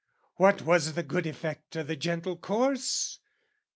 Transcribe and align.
What 0.37 0.63
was 0.63 0.93
the 0.93 1.03
good 1.03 1.27
effect 1.27 1.77
o' 1.77 1.83
the 1.83 1.95
gentle 1.95 2.35
course? 2.35 3.19